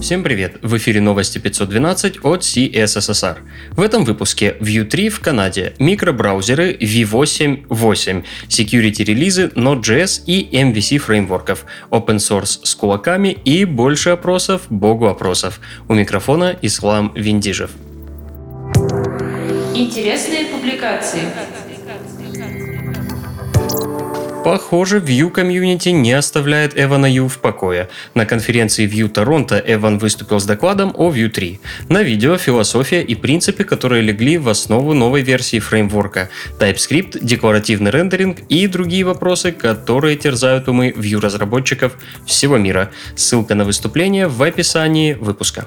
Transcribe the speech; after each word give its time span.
Всем 0.00 0.22
привет! 0.22 0.58
В 0.62 0.76
эфире 0.76 1.00
новости 1.00 1.38
512 1.38 2.24
от 2.24 2.42
CSSR. 2.42 3.38
В 3.70 3.80
этом 3.80 4.04
выпуске 4.04 4.56
Vue 4.60 4.84
3 4.84 5.08
в 5.08 5.20
Канаде, 5.20 5.74
микробраузеры 5.78 6.72
V8.8, 6.72 8.24
security 8.48 9.04
релизы 9.04 9.50
Node.js 9.54 10.22
и 10.26 10.48
MVC 10.52 10.98
фреймворков, 10.98 11.64
open 11.90 12.16
source 12.16 12.60
с 12.64 12.74
кулаками 12.74 13.28
и 13.44 13.64
больше 13.64 14.10
опросов, 14.10 14.62
богу 14.68 15.06
опросов. 15.06 15.60
У 15.88 15.94
микрофона 15.94 16.56
Ислам 16.60 17.12
Виндижев. 17.14 17.70
Интересные 19.74 20.46
публикации. 20.46 21.22
Похоже, 24.44 24.98
Vue 24.98 25.30
комьюнити 25.30 25.88
не 25.88 26.12
оставляет 26.12 26.78
Эвана 26.78 27.06
Ю 27.06 27.28
в 27.28 27.38
покое. 27.38 27.88
На 28.14 28.26
конференции 28.26 28.86
Vue 28.86 29.08
Торонто 29.08 29.62
Эван 29.66 29.96
выступил 29.96 30.38
с 30.38 30.44
докладом 30.44 30.92
о 30.94 31.10
Vue 31.10 31.30
3. 31.30 31.60
На 31.88 32.02
видео 32.02 32.36
философия 32.36 33.00
и 33.00 33.14
принципы, 33.14 33.64
которые 33.64 34.02
легли 34.02 34.36
в 34.36 34.50
основу 34.50 34.92
новой 34.92 35.22
версии 35.22 35.60
фреймворка, 35.60 36.28
TypeScript, 36.60 37.20
декларативный 37.22 37.90
рендеринг 37.90 38.40
и 38.50 38.66
другие 38.66 39.04
вопросы, 39.04 39.50
которые 39.50 40.16
терзают 40.16 40.68
умы 40.68 40.90
Vue 40.94 41.20
разработчиков 41.20 41.96
всего 42.26 42.58
мира. 42.58 42.90
Ссылка 43.16 43.54
на 43.54 43.64
выступление 43.64 44.28
в 44.28 44.42
описании 44.42 45.14
выпуска. 45.14 45.66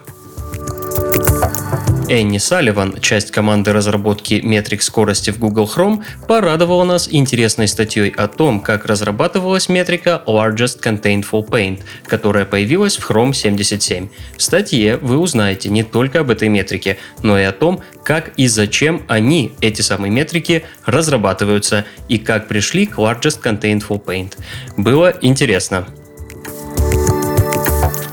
Энни 2.10 2.38
Салливан, 2.38 3.02
часть 3.02 3.32
команды 3.32 3.74
разработки 3.74 4.36
метрик 4.42 4.82
скорости 4.82 5.32
в 5.32 5.40
Google 5.40 5.70
Chrome, 5.74 6.04
порадовала 6.28 6.86
нас 6.86 7.10
интересной 7.12 7.68
статьей 7.68 8.10
о 8.12 8.30
том, 8.30 8.62
как 8.62 8.86
разрабатывалась 8.86 9.68
метрика 9.68 10.24
Largest 10.26 10.82
Containful 10.82 11.46
Paint, 11.50 11.82
которая 12.06 12.46
появилась 12.46 12.96
в 12.96 13.10
Chrome 13.10 13.34
77. 13.34 14.08
В 14.38 14.42
статье 14.42 14.96
вы 14.98 15.18
узнаете 15.18 15.70
не 15.70 15.84
только 15.84 16.22
об 16.22 16.32
этой 16.32 16.48
метрике, 16.48 16.98
но 17.24 17.38
и 17.38 17.44
о 17.44 17.52
том, 17.52 17.82
как 18.04 18.32
и 18.38 18.48
зачем 18.48 19.04
они, 19.10 19.52
эти 19.60 19.82
самые 19.82 20.10
метрики, 20.10 20.64
разрабатываются 20.86 21.84
и 22.08 22.18
как 22.18 22.48
пришли 22.48 22.86
к 22.86 23.00
Largest 23.00 23.42
Containful 23.42 24.02
Paint. 24.02 24.38
Было 24.78 25.14
интересно 25.22 25.88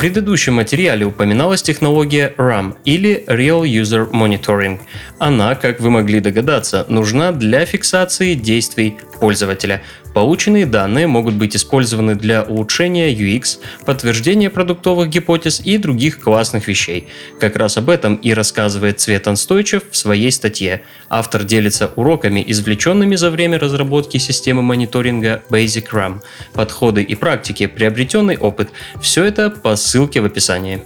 предыдущем 0.04 0.52
материале 0.56 1.06
упоминалась 1.06 1.62
технология 1.62 2.34
RAM 2.36 2.76
или 2.84 3.24
Real 3.26 3.62
User 3.62 4.10
Monitoring. 4.10 4.78
Она, 5.18 5.54
как 5.54 5.80
вы 5.80 5.88
могли 5.88 6.20
догадаться, 6.20 6.84
нужна 6.90 7.32
для 7.32 7.64
фиксации 7.64 8.34
действий 8.34 8.98
пользователя. 9.18 9.82
Полученные 10.14 10.64
данные 10.64 11.08
могут 11.08 11.34
быть 11.34 11.56
использованы 11.56 12.14
для 12.14 12.44
улучшения 12.44 13.12
UX, 13.12 13.58
подтверждения 13.84 14.48
продуктовых 14.48 15.08
гипотез 15.08 15.60
и 15.60 15.76
других 15.76 16.20
классных 16.20 16.68
вещей. 16.68 17.08
Как 17.40 17.56
раз 17.56 17.76
об 17.76 17.90
этом 17.90 18.14
и 18.14 18.32
рассказывает 18.32 19.00
Цвет 19.00 19.26
Анстойчев 19.26 19.82
в 19.90 19.96
своей 19.96 20.30
статье. 20.30 20.82
Автор 21.08 21.42
делится 21.42 21.90
уроками, 21.96 22.44
извлеченными 22.46 23.16
за 23.16 23.30
время 23.30 23.58
разработки 23.58 24.18
системы 24.18 24.62
мониторинга 24.62 25.42
Basic 25.50 25.90
RAM, 25.90 26.22
подходы 26.52 27.02
и 27.02 27.16
практики, 27.16 27.66
приобретенный 27.66 28.36
опыт. 28.36 28.70
Все 29.02 29.24
это 29.24 29.50
по 29.50 29.74
ссылке 29.74 30.20
в 30.20 30.26
описании. 30.26 30.84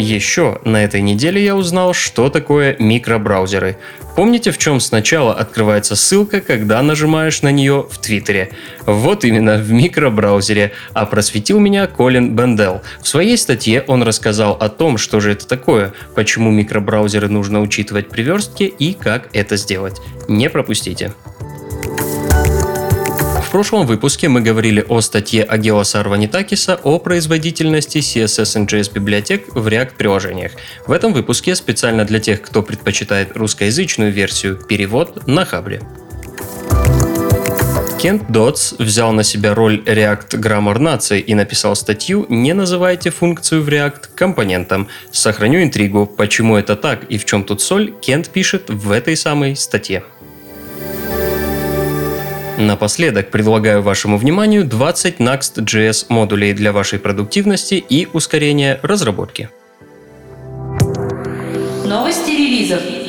Еще 0.00 0.60
на 0.64 0.82
этой 0.82 1.02
неделе 1.02 1.44
я 1.44 1.54
узнал, 1.54 1.92
что 1.92 2.30
такое 2.30 2.74
микробраузеры. 2.78 3.76
Помните, 4.20 4.50
в 4.50 4.58
чем 4.58 4.80
сначала 4.80 5.32
открывается 5.32 5.96
ссылка, 5.96 6.42
когда 6.42 6.82
нажимаешь 6.82 7.40
на 7.40 7.50
нее 7.50 7.86
в 7.90 7.96
Твиттере? 7.96 8.50
Вот 8.84 9.24
именно, 9.24 9.56
в 9.56 9.72
микробраузере. 9.72 10.72
А 10.92 11.06
просветил 11.06 11.58
меня 11.58 11.86
Колин 11.86 12.36
Бендел. 12.36 12.82
В 13.00 13.08
своей 13.08 13.38
статье 13.38 13.82
он 13.86 14.02
рассказал 14.02 14.52
о 14.52 14.68
том, 14.68 14.98
что 14.98 15.20
же 15.20 15.32
это 15.32 15.48
такое, 15.48 15.94
почему 16.14 16.50
микробраузеры 16.50 17.30
нужно 17.30 17.62
учитывать 17.62 18.10
при 18.10 18.20
верстке 18.20 18.66
и 18.66 18.92
как 18.92 19.30
это 19.32 19.56
сделать. 19.56 20.02
Не 20.28 20.50
пропустите. 20.50 21.14
В 23.50 23.52
прошлом 23.52 23.84
выпуске 23.84 24.28
мы 24.28 24.42
говорили 24.42 24.86
о 24.88 25.00
статье 25.00 25.42
Агеоса 25.42 25.98
Арванитакиса 25.98 26.78
о 26.84 27.00
производительности 27.00 27.98
CSS 27.98 28.62
и 28.62 28.64
JS 28.64 28.92
библиотек 28.92 29.52
в 29.52 29.66
React 29.66 29.96
приложениях. 29.96 30.52
В 30.86 30.92
этом 30.92 31.12
выпуске 31.12 31.56
специально 31.56 32.04
для 32.04 32.20
тех, 32.20 32.42
кто 32.42 32.62
предпочитает 32.62 33.36
русскоязычную 33.36 34.12
версию, 34.12 34.54
перевод 34.54 35.26
на 35.26 35.44
Хабре. 35.44 35.82
Кент 38.00 38.30
Дотс 38.30 38.74
взял 38.78 39.10
на 39.10 39.24
себя 39.24 39.52
роль 39.52 39.82
React 39.84 40.40
Grammar 40.40 40.78
нации 40.78 41.18
и 41.18 41.34
написал 41.34 41.74
статью 41.74 42.26
«Не 42.28 42.52
называйте 42.52 43.10
функцию 43.10 43.64
в 43.64 43.68
React 43.68 44.10
компонентом». 44.14 44.86
Сохраню 45.10 45.64
интригу, 45.64 46.06
почему 46.06 46.56
это 46.56 46.76
так 46.76 47.02
и 47.10 47.18
в 47.18 47.24
чем 47.24 47.42
тут 47.42 47.60
соль, 47.60 47.92
Кент 48.00 48.28
пишет 48.28 48.70
в 48.70 48.92
этой 48.92 49.16
самой 49.16 49.56
статье. 49.56 50.04
Напоследок 52.60 53.30
предлагаю 53.30 53.80
вашему 53.80 54.18
вниманию 54.18 54.66
20 54.66 55.18
Next.js 55.18 56.06
модулей 56.10 56.52
для 56.52 56.72
вашей 56.72 56.98
продуктивности 56.98 57.74
и 57.76 58.06
ускорения 58.12 58.78
разработки. 58.82 59.48
Новости 61.86 62.30
релизов. 62.30 62.99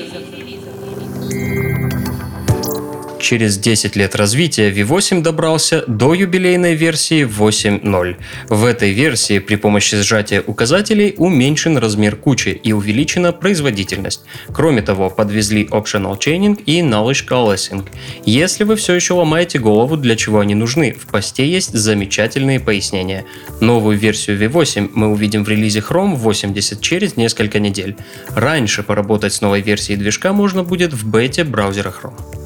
Через 3.21 3.59
10 3.59 3.95
лет 3.95 4.15
развития 4.15 4.71
V8 4.71 5.21
добрался 5.21 5.83
до 5.87 6.15
юбилейной 6.15 6.73
версии 6.73 7.23
8.0. 7.23 8.15
В 8.49 8.65
этой 8.65 8.91
версии 8.91 9.37
при 9.37 9.55
помощи 9.57 9.95
сжатия 10.01 10.41
указателей 10.41 11.13
уменьшен 11.17 11.77
размер 11.77 12.15
кучи 12.15 12.49
и 12.49 12.73
увеличена 12.73 13.31
производительность. 13.31 14.21
Кроме 14.51 14.81
того, 14.81 15.11
подвезли 15.11 15.65
Optional 15.65 16.17
Chaining 16.17 16.61
и 16.65 16.81
Knowledge 16.81 17.27
Coalescing. 17.29 17.87
Если 18.25 18.63
вы 18.63 18.75
все 18.75 18.95
еще 18.95 19.13
ломаете 19.13 19.59
голову, 19.59 19.97
для 19.97 20.15
чего 20.15 20.39
они 20.39 20.55
нужны, 20.55 20.91
в 20.91 21.05
посте 21.05 21.47
есть 21.47 21.73
замечательные 21.73 22.59
пояснения. 22.59 23.25
Новую 23.61 23.99
версию 23.99 24.39
V8 24.39 24.89
мы 24.95 25.09
увидим 25.09 25.43
в 25.43 25.49
релизе 25.49 25.79
Chrome 25.79 26.15
80 26.15 26.81
через 26.81 27.17
несколько 27.17 27.59
недель. 27.59 27.95
Раньше 28.29 28.81
поработать 28.81 29.33
с 29.33 29.41
новой 29.41 29.61
версией 29.61 29.99
движка 29.99 30.33
можно 30.33 30.63
будет 30.63 30.91
в 30.91 31.07
бете 31.07 31.43
браузера 31.43 31.93
Chrome. 32.01 32.40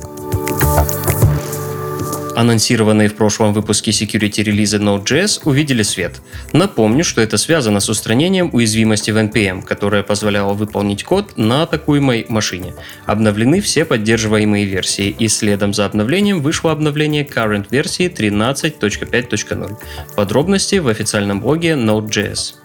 Анонсированные 2.35 3.07
в 3.07 3.16
прошлом 3.16 3.53
выпуске 3.53 3.91
security 3.91 4.44
релизы 4.44 4.78
Node.js 4.78 5.41
увидели 5.46 5.84
свет. 5.84 6.19
Напомню, 6.51 7.03
что 7.03 7.22
это 7.22 7.38
связано 7.38 7.79
с 7.79 7.88
устранением 7.88 8.50
уязвимости 8.51 9.12
в 9.12 9.18
NPM, 9.18 9.62
которая 9.62 10.03
позволяла 10.03 10.53
выполнить 10.53 11.03
код 11.03 11.38
на 11.38 11.63
атакуемой 11.63 12.25
машине. 12.28 12.73
Обновлены 13.06 13.62
все 13.62 13.85
поддерживаемые 13.85 14.66
версии, 14.66 15.07
и 15.07 15.28
следом 15.29 15.73
за 15.73 15.85
обновлением 15.85 16.41
вышло 16.41 16.72
обновление 16.72 17.23
current 17.23 17.68
версии 17.72 18.09
13.5.0. 18.09 19.78
Подробности 20.16 20.75
в 20.75 20.90
официальном 20.90 21.40
блоге 21.40 21.72
Node.js. 21.72 22.65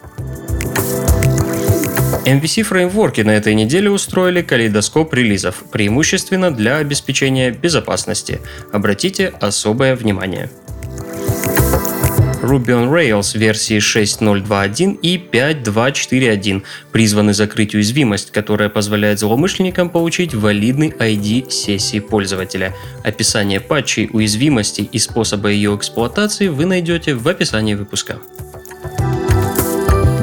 MVC 2.25 2.61
фреймворки 2.61 3.21
на 3.21 3.31
этой 3.31 3.55
неделе 3.55 3.89
устроили 3.89 4.43
калейдоскоп 4.43 5.13
релизов, 5.13 5.63
преимущественно 5.71 6.51
для 6.51 6.77
обеспечения 6.77 7.49
безопасности. 7.49 8.41
Обратите 8.71 9.33
особое 9.39 9.95
внимание. 9.95 10.49
Ruby 12.43 12.69
on 12.69 12.91
Rails 12.91 13.37
версии 13.37 13.77
6.0.2.1 13.77 14.99
и 15.01 15.17
5.2.4.1 15.17 16.63
призваны 16.91 17.33
закрыть 17.33 17.75
уязвимость, 17.75 18.31
которая 18.31 18.69
позволяет 18.69 19.19
злоумышленникам 19.19 19.89
получить 19.89 20.33
валидный 20.33 20.89
ID 20.89 21.49
сессии 21.49 21.99
пользователя. 21.99 22.75
Описание 23.03 23.59
патчей, 23.59 24.09
уязвимости 24.11 24.81
и 24.81 24.99
способа 24.99 25.49
ее 25.49 25.75
эксплуатации 25.75 26.47
вы 26.47 26.65
найдете 26.65 27.13
в 27.13 27.27
описании 27.27 27.75
выпуска. 27.75 28.17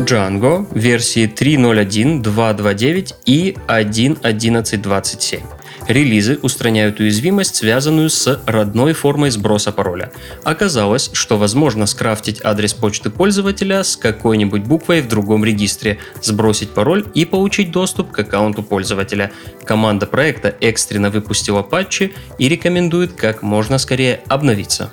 Django 0.08 0.66
версии 0.72 1.26
3.0.1, 1.26 2.22
2.2.9 2.22 3.14
и 3.26 3.54
1.11.27. 3.66 5.42
Релизы 5.86 6.38
устраняют 6.40 6.98
уязвимость, 6.98 7.56
связанную 7.56 8.08
с 8.08 8.40
родной 8.46 8.94
формой 8.94 9.28
сброса 9.28 9.70
пароля. 9.70 10.10
Оказалось, 10.44 11.10
что 11.12 11.36
возможно 11.36 11.84
скрафтить 11.84 12.40
адрес 12.42 12.72
почты 12.72 13.10
пользователя 13.10 13.84
с 13.84 13.98
какой-нибудь 13.98 14.62
буквой 14.62 15.02
в 15.02 15.08
другом 15.08 15.44
регистре, 15.44 15.98
сбросить 16.22 16.70
пароль 16.70 17.04
и 17.14 17.26
получить 17.26 17.70
доступ 17.70 18.10
к 18.10 18.18
аккаунту 18.18 18.62
пользователя. 18.62 19.30
Команда 19.64 20.06
проекта 20.06 20.54
экстренно 20.62 21.10
выпустила 21.10 21.62
патчи 21.62 22.14
и 22.38 22.48
рекомендует 22.48 23.12
как 23.12 23.42
можно 23.42 23.76
скорее 23.76 24.20
обновиться. 24.28 24.90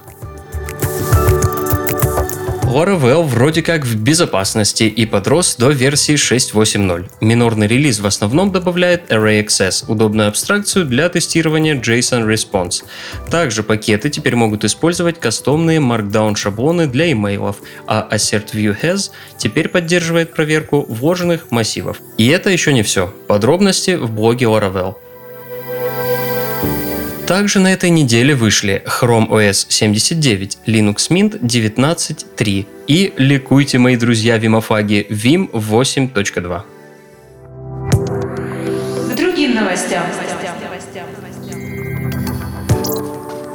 Laravel 2.75 3.23
вроде 3.23 3.61
как 3.61 3.85
в 3.85 3.95
безопасности 3.95 4.83
и 4.83 5.05
подрос 5.05 5.55
до 5.55 5.69
версии 5.69 6.15
6.8.0. 6.15 7.09
Минорный 7.21 7.67
релиз 7.67 8.01
в 8.01 8.05
основном 8.05 8.51
добавляет 8.51 9.13
ArrayXS, 9.13 9.85
удобную 9.87 10.27
абстракцию 10.27 10.83
для 10.83 11.07
тестирования 11.07 11.75
JSON 11.79 12.27
Response. 12.27 12.83
Также 13.31 13.63
пакеты 13.63 14.09
теперь 14.09 14.35
могут 14.35 14.65
использовать 14.65 15.21
кастомные 15.21 15.79
Markdown 15.79 16.35
шаблоны 16.35 16.85
для 16.85 17.09
имейлов, 17.13 17.61
а 17.87 18.09
AssertViewHas 18.11 19.11
теперь 19.37 19.69
поддерживает 19.69 20.33
проверку 20.33 20.85
вложенных 20.89 21.51
массивов. 21.51 22.01
И 22.17 22.27
это 22.27 22.49
еще 22.49 22.73
не 22.73 22.83
все. 22.83 23.07
Подробности 23.29 23.95
в 23.95 24.11
блоге 24.11 24.47
Laravel. 24.47 24.95
Также 27.27 27.59
на 27.59 27.73
этой 27.73 27.89
неделе 27.89 28.35
вышли 28.35 28.83
Chrome 28.85 29.27
OS 29.29 29.65
79, 29.69 30.59
Linux 30.67 31.09
Mint 31.09 31.39
19.3 31.41 32.67
и, 32.85 33.13
ликуйте 33.17 33.79
мои 33.79 33.95
друзья 33.95 34.37
вимофаги, 34.37 35.07
Vim 35.09 35.49
8.2. 35.49 36.61
К 39.11 39.15
другим 39.15 39.55
новостям. 39.55 40.03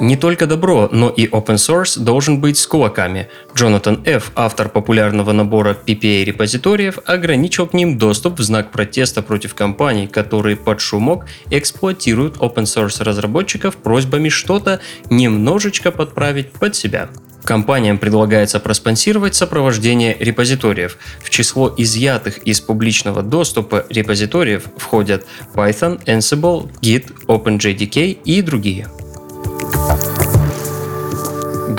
Не 0.01 0.17
только 0.17 0.47
добро, 0.47 0.89
но 0.91 1.11
и 1.11 1.27
open 1.27 1.57
source 1.57 2.01
должен 2.01 2.41
быть 2.41 2.57
с 2.57 2.67
кулаками. 2.67 3.29
Джонатан 3.55 4.03
Ф., 4.07 4.33
автор 4.35 4.71
популярного 4.71 5.33
набора 5.33 5.77
PPA-репозиториев, 5.87 6.99
ограничил 7.05 7.67
к 7.67 7.75
ним 7.75 7.99
доступ 7.99 8.39
в 8.39 8.43
знак 8.43 8.71
протеста 8.71 9.21
против 9.21 9.55
компаний, 9.55 10.07
которые 10.07 10.57
под 10.57 10.81
шумок 10.81 11.27
эксплуатируют 11.51 12.39
open 12.39 12.65
source 12.65 13.05
разработчиков 13.05 13.77
просьбами 13.77 14.31
что-то 14.31 14.81
немножечко 15.11 15.91
подправить 15.91 16.51
под 16.53 16.75
себя. 16.75 17.11
Компаниям 17.45 17.99
предлагается 17.99 18.59
проспонсировать 18.59 19.35
сопровождение 19.35 20.17
репозиториев. 20.19 20.97
В 21.23 21.29
число 21.29 21.75
изъятых 21.77 22.39
из 22.39 22.61
публичного 22.61 23.23
доступа 23.23 23.85
репозиториев 23.91 24.65
входят 24.79 25.27
Python, 25.55 26.03
Ansible, 26.07 26.71
Git, 26.81 27.13
OpenJDK 27.27 28.19
и 28.25 28.41
другие. 28.41 28.89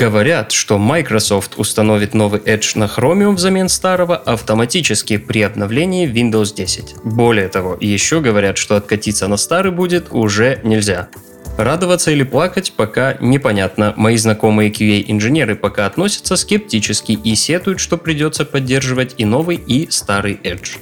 Говорят, 0.01 0.51
что 0.51 0.79
Microsoft 0.79 1.59
установит 1.59 2.15
новый 2.15 2.39
Edge 2.39 2.75
на 2.75 2.85
Chromium 2.85 3.35
взамен 3.35 3.69
старого 3.69 4.15
автоматически 4.15 5.17
при 5.17 5.43
обновлении 5.43 6.11
Windows 6.11 6.55
10. 6.55 6.95
Более 7.03 7.49
того, 7.49 7.77
еще 7.79 8.19
говорят, 8.19 8.57
что 8.57 8.77
откатиться 8.77 9.27
на 9.27 9.37
старый 9.37 9.71
будет 9.71 10.07
уже 10.09 10.59
нельзя. 10.63 11.09
Радоваться 11.55 12.09
или 12.09 12.23
плакать 12.23 12.73
пока 12.75 13.15
непонятно. 13.21 13.93
Мои 13.95 14.17
знакомые 14.17 14.71
QA-инженеры 14.71 15.55
пока 15.55 15.85
относятся 15.85 16.35
скептически 16.35 17.11
и 17.11 17.35
сетуют, 17.35 17.79
что 17.79 17.99
придется 17.99 18.43
поддерживать 18.43 19.13
и 19.19 19.25
новый, 19.25 19.57
и 19.57 19.87
старый 19.91 20.33
Edge. 20.43 20.79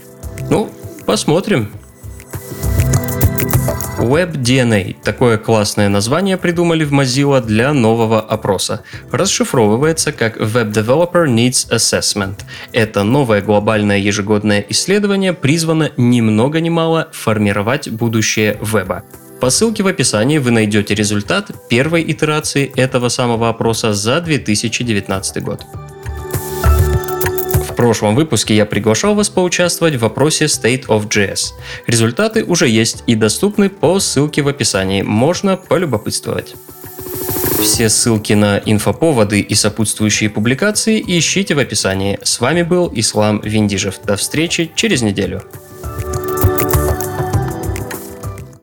Ну, 0.50 0.72
посмотрим. 1.06 1.70
WebDNA– 4.00 4.96
такое 5.04 5.38
классное 5.38 5.90
название 5.90 6.38
придумали 6.38 6.86
в 6.86 6.94
Mozilla 6.94 7.46
для 7.46 7.74
нового 7.74 8.22
опроса. 8.22 8.84
Расшифровывается 9.12 10.12
как 10.14 10.38
Web 10.38 10.72
Developer 10.72 11.26
Needs 11.26 11.70
Assessment. 11.70 12.40
Это 12.72 13.04
новое 13.04 13.42
глобальное 13.42 13.98
ежегодное 13.98 14.66
исследование 14.70 15.34
призвано 15.34 15.92
ни 15.98 16.22
много 16.22 16.62
ни 16.62 16.70
мало 16.70 17.10
формировать 17.12 17.90
будущее 17.90 18.58
веба. 18.62 19.04
По 19.42 19.50
ссылке 19.50 19.84
в 19.84 19.88
описании 19.88 20.38
вы 20.38 20.52
найдете 20.52 20.96
результат 20.96 21.52
первой 21.70 22.10
итерации 22.10 22.72
этого 22.76 23.10
самого 23.10 23.50
опроса 23.50 23.94
за 23.94 24.22
2019 24.22 25.44
год. 25.44 25.62
Прошлом 27.80 28.14
выпуске 28.14 28.58
я 28.58 28.66
приглашал 28.66 29.16
вас 29.16 29.30
поучаствовать 29.30 29.96
в 29.96 30.00
вопросе 30.00 30.48
State 30.48 30.88
of 30.88 31.08
JS. 31.08 31.54
Результаты 31.88 32.44
уже 32.44 32.68
есть 32.68 33.06
и 33.08 33.16
доступны 33.16 33.70
по 33.70 34.02
ссылке 34.02 34.42
в 34.42 34.50
описании, 34.50 35.02
можно 35.02 35.56
полюбопытствовать. 35.56 36.56
Все 37.62 37.88
ссылки 37.88 38.34
на 38.34 38.58
инфоповоды 38.58 39.40
и 39.40 39.56
сопутствующие 39.56 40.30
публикации 40.30 41.02
ищите 41.08 41.56
в 41.56 41.60
описании. 41.60 42.20
С 42.22 42.42
вами 42.42 42.64
был 42.64 42.92
Ислам 42.94 43.40
Виндижев. 43.40 44.02
До 44.04 44.18
встречи 44.18 44.70
через 44.76 45.02
неделю. 45.02 45.42